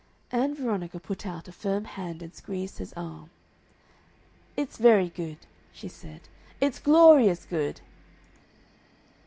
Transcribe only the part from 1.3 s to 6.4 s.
a firm hand and squeezed his arm. "It's very good," she said.